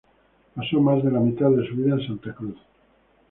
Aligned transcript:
Pasó 0.55 0.81
más 0.81 1.03
de 1.03 1.11
la 1.11 1.19
mitad 1.19 1.51
de 1.51 1.63
su 1.67 1.75
vida 1.75 1.93
en 1.93 2.07
Santa 2.07 2.33
Cruz. 2.33 2.57